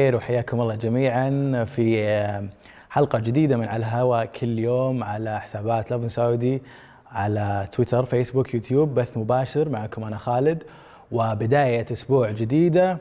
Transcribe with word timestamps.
خير 0.00 0.16
وحياكم 0.16 0.60
الله 0.60 0.74
جميعا 0.74 1.64
في 1.64 2.50
حلقة 2.90 3.18
جديدة 3.18 3.56
من 3.56 3.68
على 3.68 3.76
الهواء 3.76 4.24
كل 4.24 4.58
يوم 4.58 5.04
على 5.04 5.40
حسابات 5.40 5.92
لبن 5.92 6.08
سعودي 6.08 6.62
على 7.10 7.68
تويتر 7.72 8.04
فيسبوك 8.04 8.54
يوتيوب 8.54 8.94
بث 8.94 9.16
مباشر 9.16 9.68
معكم 9.68 10.04
أنا 10.04 10.16
خالد. 10.16 10.62
وبداية 11.10 11.86
أسبوع 11.92 12.30
جديدة 12.30 12.98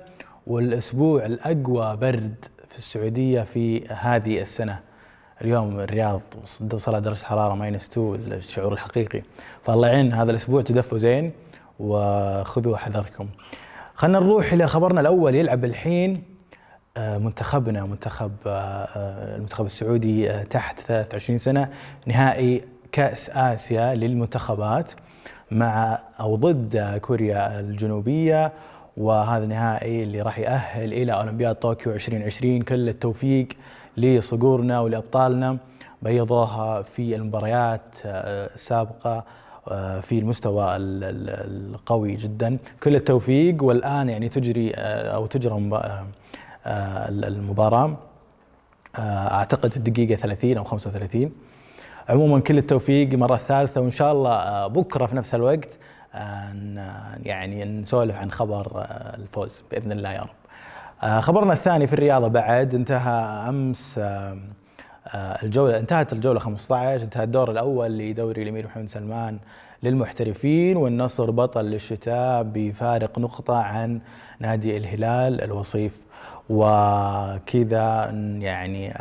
والأسبوع 0.48 1.26
الأقوى 1.26 1.98
برد 1.98 2.46
في 2.70 2.78
السعودية 2.78 3.42
في 3.42 3.88
هذه 3.88 4.42
السنة. 4.42 4.80
اليوم 5.42 5.80
الرياض 5.80 6.22
وصل 6.72 7.02
درجة 7.02 7.24
حرارة 7.24 7.56
minus 7.56 7.90
2 7.90 8.16
الشعور 8.16 8.74
الحقيقي. 8.74 9.22
فالله 9.64 9.88
يعين 9.88 10.14
هذا 10.14 10.32
الأسبوع 10.32 10.62
تدفوا 10.62 10.98
زين 10.98 11.32
وخذوا 11.80 12.78
حذركم. 12.78 13.28
خلينا 13.94 14.20
نروح 14.20 14.54
إلى 14.54 14.68
خبرنا 14.68 15.02
الأول 15.02 15.36
يلعب 15.36 15.66
الحين 15.66 16.31
منتخبنا 16.98 17.86
منتخب 17.86 18.32
المنتخب 18.46 19.66
السعودي 19.66 20.44
تحت 20.44 20.80
23 20.80 21.38
سنة 21.38 21.70
نهائي 22.08 22.64
كأس 22.92 23.30
آسيا 23.30 23.96
للمنتخبات 23.96 24.92
مع 25.52 26.00
أو 26.20 26.36
ضد 26.36 27.00
كوريا 27.02 27.60
الجنوبية 27.60 28.52
وهذا 28.98 29.44
النهائي 29.44 30.04
اللي 30.04 30.22
راح 30.22 30.40
يأهل 30.40 30.94
إلى 30.94 31.14
أولمبياد 31.14 31.56
طوكيو 31.56 31.94
2020 31.94 32.62
كل 32.62 32.90
التوفيق 32.90 33.48
لصقورنا 33.98 34.80
ولأبطالنا. 34.80 35.58
بيضوها 36.02 36.82
في 36.82 37.16
المباريات 37.16 37.82
السابقة 38.06 39.24
في 40.02 40.20
المستوى 40.20 40.76
القوي 40.78 42.16
جدا. 42.16 42.58
كل 42.84 42.96
التوفيق 42.96 43.64
والآن 43.64 44.10
يعني 44.10 44.30
تجري 44.30 44.72
أو 44.76 45.26
تجرى 45.26 45.70
المباراة. 46.68 47.98
أعتقد 48.98 49.72
في 49.72 49.78
الدقيقة 49.78 50.16
30 50.16 50.58
أو 50.58 50.64
35 50.64 51.32
عموما 52.10 52.40
كل 52.40 52.58
التوفيق 52.58 53.14
مرة 53.14 53.36
ثالثة 53.36 53.82
وإن 53.82 53.90
شاء 53.92 54.12
الله 54.12 54.68
بكرة 54.68 55.06
في 55.06 55.16
نفس 55.16 55.36
الوقت 55.36 55.70
يعني 57.24 57.66
نسولف 57.66 58.16
عن 58.16 58.32
خبر 58.32 58.86
الفوز 59.18 59.64
بإذن 59.72 59.92
الله 59.92 60.12
يا 60.12 60.22
رب. 60.22 61.22
خبرنا 61.22 61.54
الثاني 61.54 61.88
في 61.88 61.94
الرياضة 61.94 62.28
بعد 62.28 62.76
انتهى 62.76 63.50
أمس 63.50 64.00
الجولة 65.16 65.80
انتهت 65.80 66.14
الجولة 66.14 66.40
15 66.40 67.04
انتهى 67.04 67.24
الدور 67.24 67.52
الأول 67.52 67.98
لدوري 67.98 68.44
الأمير 68.44 68.66
محمد 68.66 68.90
سلمان 68.90 69.40
للمحترفين 69.84 70.78
والنصر 70.78 71.32
بطل 71.32 71.66
للشتاء 71.66 72.44
بفارق 72.44 73.20
نقطة 73.20 73.58
عن 73.58 74.02
نادي 74.40 74.78
الهلال 74.78 75.42
الوصيف 75.42 76.00
وكذا 76.50 78.10
يعني 78.40 78.94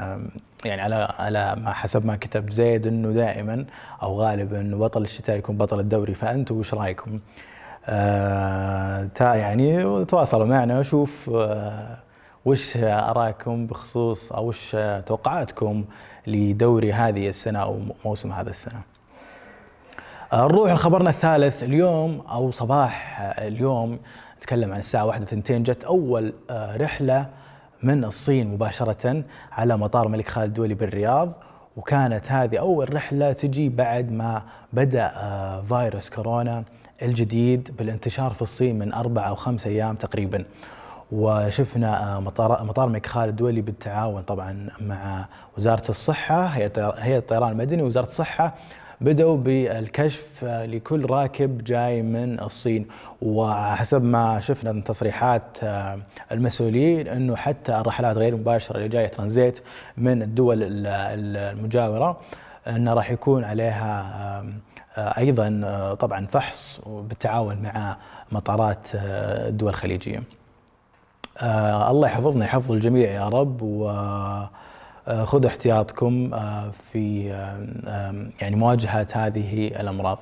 يعني 0.65 0.83
على 0.83 1.15
على 1.19 1.57
ما 1.57 1.73
حسب 1.73 2.07
ما 2.07 2.17
كتب 2.17 2.51
زيد 2.51 2.87
إنه 2.87 3.13
دائما 3.13 3.65
أو 4.03 4.21
غالبا 4.21 4.71
بطل 4.77 5.03
الشتاء 5.03 5.37
يكون 5.37 5.57
بطل 5.57 5.81
الدوري 5.81 6.15
فانتم 6.15 6.59
وش 6.59 6.75
رأيكم؟ 6.75 7.21
آه 7.87 9.09
يعني 9.21 10.05
تواصلوا 10.05 10.47
معنا 10.47 10.79
وشوف 10.79 11.31
آه 11.35 11.99
وش 12.45 12.77
ارائكم 12.77 13.67
بخصوص 13.67 14.33
أو 14.33 14.49
وش 14.49 14.77
توقعاتكم 15.07 15.85
لدوري 16.27 16.93
هذه 16.93 17.29
السنة 17.29 17.59
أو 17.59 17.81
موسم 18.05 18.33
هذا 18.33 18.51
السنة. 18.51 18.81
نروح 20.35 20.73
لخبرنا 20.73 21.11
الثالث 21.11 21.63
اليوم 21.63 22.21
أو 22.21 22.51
صباح 22.51 23.21
اليوم. 23.39 23.99
نتكلم 24.39 24.73
عن 24.73 24.79
الساعة 24.79 25.07
1 25.07 25.23
2 25.23 25.63
جت 25.63 25.85
أول 25.85 26.33
رحلة 26.51 27.27
من 27.83 28.05
الصين 28.05 28.55
مباشرة 28.55 29.25
على 29.53 29.77
مطار 29.77 30.07
الملك 30.07 30.29
خالد 30.29 30.47
الدولي 30.47 30.75
بالرياض. 30.75 31.33
وكانت 31.77 32.33
هذه 32.33 32.57
أول 32.59 32.95
رحلة 32.95 33.33
تجي 33.33 33.69
بعد 33.69 34.13
ما 34.13 34.43
بدأ 34.73 35.11
فيروس 35.69 36.11
كورونا 36.11 36.65
الجديد 37.03 37.77
بالانتشار 37.79 38.33
في 38.33 38.43
الصين 38.43 38.79
من 38.79 38.93
أربع 38.93 39.29
أو 39.29 39.35
خمس 39.35 39.67
أيام 39.67 39.95
تقريبا. 39.95 40.45
وشفنا 41.13 42.21
مطار 42.21 42.65
مطار 42.65 42.87
الملك 42.87 43.07
خالد 43.07 43.29
الدولي 43.29 43.61
بالتعاون 43.61 44.23
طبعا 44.23 44.69
مع 44.81 45.27
وزارة 45.59 45.89
الصحة 45.89 46.45
هيئة 46.45 47.19
الطيران 47.19 47.53
المدني 47.53 47.83
ووزارة 47.83 48.09
الصحة. 48.09 48.55
بدأوا 49.01 49.37
بالكشف 49.37 50.45
لكل 50.45 51.07
راكب 51.11 51.65
جاي 51.65 52.03
من 52.03 52.41
الصين 52.41 52.87
وحسب 53.23 54.03
ما 54.03 54.41
شفنا 54.41 54.73
من 54.73 54.85
تصريحات 54.85 55.43
المسؤولين 56.33 57.09
إنه 57.09 57.37
حتى 57.37 57.79
الرحلات 57.81 58.17
غير 58.17 58.35
المباشره 58.35 58.77
اللي 58.77 58.89
جاية 58.89 59.07
ترانزيت 59.07 59.61
من 59.97 60.23
الدول 60.23 60.59
المجاورة 60.63 62.21
انه 62.67 62.95
راح 62.95 63.11
يكون 63.11 63.45
عليها 63.45 64.45
أيضا 64.97 65.95
طبعا 66.01 66.27
فحص 66.27 66.81
بالتعاون 66.87 67.57
مع 67.63 67.97
مطارات 68.33 68.87
الدول 68.95 69.69
الخليجية. 69.69 70.23
الله 71.91 72.09
يحفظنا 72.09 72.45
يحفظ 72.45 72.73
الجميع 72.73 73.11
يا 73.11 73.29
رب 73.29 73.63
و 73.63 73.91
خذوا 75.07 75.51
احتياطكم 75.51 76.31
في 76.73 77.27
يعني 78.41 78.57
مواجهة 78.57 79.07
هذه 79.13 79.67
الأمراض. 79.67 80.19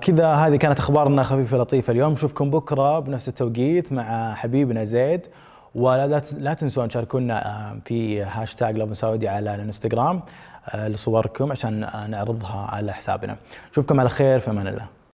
كذا 0.00 0.34
هذه 0.34 0.56
كانت 0.56 0.78
أخبارنا 0.78 1.22
خفيفة 1.22 1.56
لطيفة 1.56 1.90
اليوم. 1.90 2.12
نشوفكم 2.12 2.50
بكرة 2.50 2.98
بنفس 2.98 3.28
التوقيت 3.28 3.92
مع 3.92 4.34
حبيبنا 4.34 4.84
زيد. 4.84 5.20
ولا 5.74 6.22
لا 6.38 6.54
تنسون 6.54 6.88
تشاركونا 6.88 7.76
في 7.84 8.22
هاشتاج 8.22 8.78
لبن 8.78 8.94
سعودي 8.94 9.28
على 9.28 9.54
الانستغرام 9.54 10.22
لصوركم 10.74 11.52
عشان 11.52 11.80
نعرضها 12.10 12.66
على 12.72 12.92
حسابنا. 12.92 13.36
نشوفكم 13.72 14.00
على 14.00 14.08
خير 14.08 14.40
في 14.40 14.50
أمان 14.50 14.66
الله. 14.66 14.97